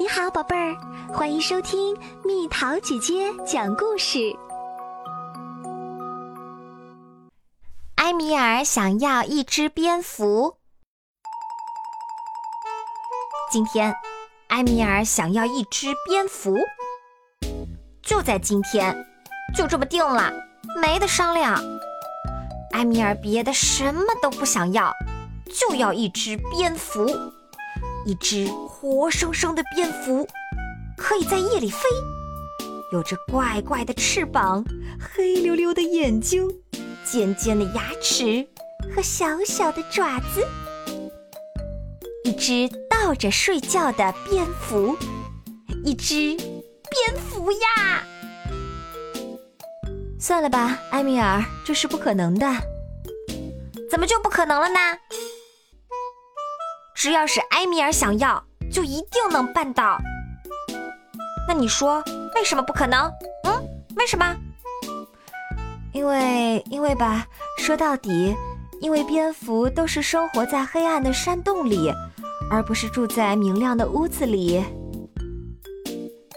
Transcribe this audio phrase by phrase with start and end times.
[0.00, 0.76] 你好，宝贝儿，
[1.12, 4.32] 欢迎收听蜜桃姐姐讲故事。
[7.96, 10.56] 埃米尔想要一只蝙蝠。
[13.50, 13.92] 今天，
[14.50, 16.56] 埃米尔想要一只蝙蝠。
[18.00, 18.96] 就在今天，
[19.52, 20.32] 就这么定了，
[20.80, 21.60] 没得商量。
[22.70, 24.92] 埃米尔别的什么都不想要，
[25.52, 27.04] 就要一只蝙蝠。
[28.06, 28.48] 一只
[28.80, 30.24] 活生生的蝙蝠，
[30.96, 31.80] 可以在夜里飞，
[32.92, 34.64] 有着怪怪的翅膀，
[35.00, 36.48] 黑溜溜的眼睛，
[37.04, 38.46] 尖尖的牙齿
[38.94, 40.46] 和小小的爪子。
[42.22, 44.96] 一只倒着睡觉的蝙蝠，
[45.84, 48.04] 一只蝙蝠呀！
[50.20, 52.46] 算了吧，埃米尔，这是不可能的。
[53.90, 54.78] 怎么就不可能了呢？
[56.94, 59.98] 只要是埃米尔想要，就一定能办到。
[61.46, 62.02] 那你说
[62.34, 63.10] 为什么不可能？
[63.44, 63.52] 嗯，
[63.96, 64.36] 为什么？
[65.92, 67.26] 因为，因为吧，
[67.58, 68.36] 说到底，
[68.80, 71.90] 因为蝙蝠都是生活在黑暗的山洞里，
[72.50, 74.62] 而不是住在明亮的屋子里。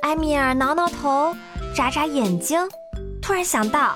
[0.03, 1.35] 埃米尔挠挠头，
[1.75, 2.59] 眨眨眼睛，
[3.21, 3.95] 突然想到，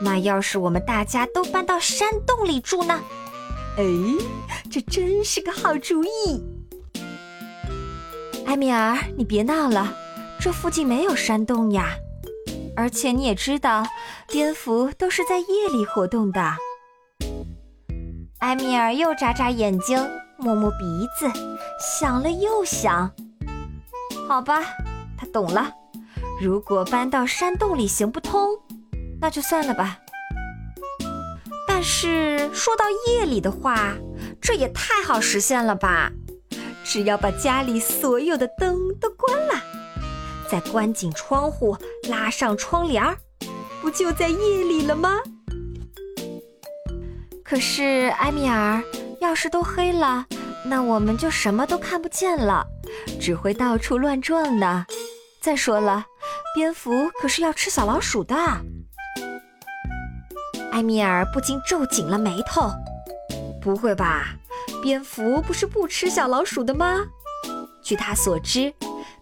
[0.00, 3.00] 那要是我们大家都搬到山洞里住呢？
[3.76, 3.84] 哎，
[4.70, 6.42] 这真是个好主意！
[8.46, 9.92] 埃米尔，你别闹了，
[10.40, 11.90] 这附近没有山洞呀。
[12.76, 13.84] 而且你也知道，
[14.28, 16.40] 蝙蝠都是在夜里活动的。
[18.38, 19.98] 埃米尔又眨眨眼睛，
[20.36, 20.76] 摸摸鼻
[21.18, 21.30] 子，
[21.80, 23.10] 想了又想。
[24.28, 24.62] 好吧，
[25.18, 25.72] 他懂了。
[26.40, 28.48] 如果搬到山洞里行不通，
[29.20, 29.98] 那就算了吧。
[31.66, 33.94] 但是说到夜里的话，
[34.40, 36.12] 这也太好实现了吧！
[36.88, 39.54] 只要把家里所有的灯都关了，
[40.48, 41.76] 再关紧窗户，
[42.08, 43.16] 拉上窗帘儿，
[43.82, 45.18] 不就在夜里了吗？
[47.44, 48.82] 可是埃米尔，
[49.20, 50.24] 要是都黑了，
[50.64, 52.64] 那我们就什么都看不见了，
[53.20, 54.86] 只会到处乱撞呢。
[55.40, 56.04] 再说了，
[56.54, 58.36] 蝙蝠可是要吃小老鼠的。
[60.70, 62.70] 埃米尔不禁皱紧了眉头。
[63.60, 64.36] 不会吧？
[64.82, 67.06] 蝙蝠不是不吃小老鼠的吗？
[67.82, 68.72] 据他所知，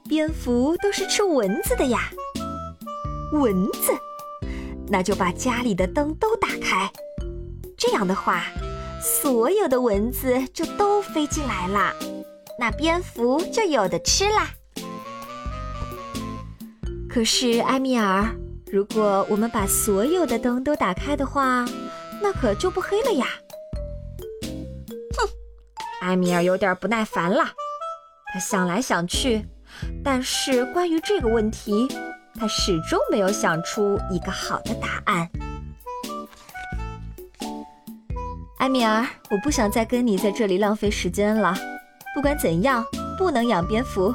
[0.08, 2.10] 蝙蝠都是吃蚊子的呀。
[3.32, 3.92] 蚊子？
[4.88, 6.90] 那就把家里的灯都打开。
[7.76, 8.44] 这样的话，
[9.02, 11.94] 所有的蚊子就都飞进来了，
[12.58, 14.50] 那蝙蝠就有的吃啦。
[17.08, 18.26] 可是埃米尔。
[18.72, 21.64] 如果我们把所有的灯都打开的话，
[22.20, 23.26] 那可就不黑了呀！
[26.04, 27.44] 哼，埃米尔有点不耐烦了。
[28.32, 29.46] 他想来想去，
[30.04, 31.88] 但是关于这个问题，
[32.38, 35.28] 他始终没有想出一个好的答案。
[38.58, 41.54] 埃米尔，我不想再跟你在这里浪费时间了。
[42.14, 42.84] 不管怎样，
[43.18, 44.14] 不能养蝙蝠，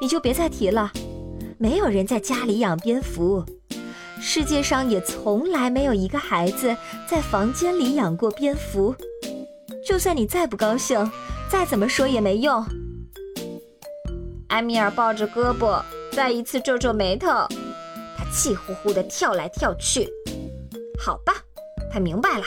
[0.00, 0.90] 你就别再提了。
[1.58, 3.44] 没有人在家里养蝙蝠。
[4.20, 6.76] 世界上也从来没有一个孩子
[7.06, 8.94] 在房间里养过蝙蝠。
[9.90, 11.10] 就算你再不高兴，
[11.48, 12.64] 再怎么说也没用。
[14.50, 17.26] 埃米尔抱着胳膊，再一次皱皱眉头，
[18.16, 20.08] 他气呼呼地跳来跳去。
[20.96, 21.34] 好吧，
[21.92, 22.44] 他明白了，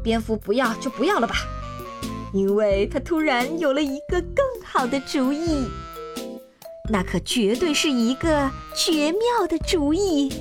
[0.00, 1.38] 蝙蝠不要就不要了吧，
[2.32, 5.68] 因为他突然有了一个更好的主意。
[6.88, 10.32] 那可绝对是一个绝妙的主意。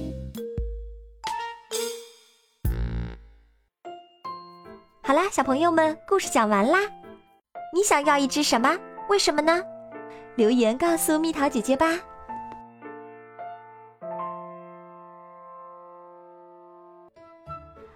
[5.10, 6.82] 好啦，小朋友们，故事讲完啦。
[7.74, 8.78] 你想要一只什么？
[9.10, 9.60] 为什么呢？
[10.36, 12.00] 留言告诉蜜桃姐姐吧。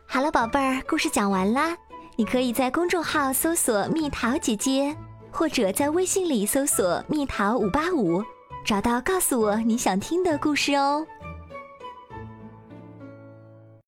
[0.08, 1.78] 好了，宝贝儿，故事讲完啦。
[2.16, 4.98] 你可以在公众号搜索“蜜桃姐姐”，
[5.32, 8.24] 或者在微信里搜索“蜜桃五八五”，
[8.66, 11.06] 找到告诉我你想听的故事哦。